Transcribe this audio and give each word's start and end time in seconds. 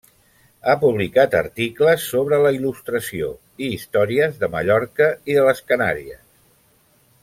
Ha 0.69 0.73
publicat 0.83 1.35
articles 1.39 2.07
sobre 2.13 2.39
la 2.45 2.53
Il·lustració 2.57 3.31
i 3.67 3.71
històries 3.77 4.43
de 4.43 4.53
Mallorca 4.57 5.15
i 5.35 5.41
de 5.41 5.49
les 5.51 5.67
Canàries. 5.73 6.23